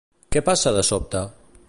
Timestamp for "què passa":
0.35-0.73